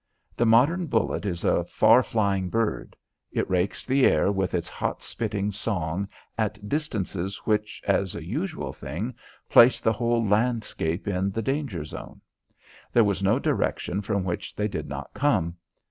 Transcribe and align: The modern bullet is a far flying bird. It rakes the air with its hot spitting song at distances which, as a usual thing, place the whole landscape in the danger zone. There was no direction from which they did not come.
The 0.35 0.47
modern 0.47 0.87
bullet 0.87 1.27
is 1.27 1.43
a 1.43 1.63
far 1.63 2.01
flying 2.01 2.49
bird. 2.49 2.95
It 3.31 3.47
rakes 3.47 3.85
the 3.85 4.03
air 4.03 4.31
with 4.31 4.55
its 4.55 4.67
hot 4.67 5.03
spitting 5.03 5.51
song 5.51 6.07
at 6.39 6.67
distances 6.67 7.37
which, 7.45 7.83
as 7.85 8.15
a 8.15 8.25
usual 8.25 8.73
thing, 8.73 9.13
place 9.47 9.79
the 9.79 9.93
whole 9.93 10.25
landscape 10.25 11.07
in 11.07 11.29
the 11.29 11.43
danger 11.43 11.85
zone. 11.85 12.19
There 12.91 13.03
was 13.03 13.21
no 13.21 13.37
direction 13.37 14.01
from 14.01 14.23
which 14.23 14.55
they 14.55 14.67
did 14.67 14.89
not 14.89 15.13
come. 15.13 15.57